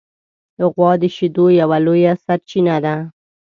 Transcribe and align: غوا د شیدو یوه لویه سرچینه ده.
غوا 0.73 0.91
د 1.01 1.03
شیدو 1.15 1.45
یوه 1.59 1.77
لویه 1.85 2.13
سرچینه 2.25 2.75
ده. 2.85 2.95